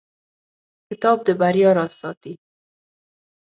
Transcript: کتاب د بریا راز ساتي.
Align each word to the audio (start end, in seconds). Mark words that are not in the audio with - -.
کتاب 0.89 1.17
د 1.27 1.29
بریا 1.39 1.69
راز 1.77 1.91
ساتي. 2.01 2.33